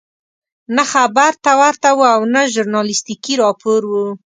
نه 0.75 0.83
خبر 0.93 1.31
ته 1.43 1.51
ورته 1.61 1.89
وو 1.97 2.05
او 2.15 2.21
نه 2.33 2.41
ژورنالستیکي 2.53 3.33
راپور 3.43 3.81
وو. 3.91 4.05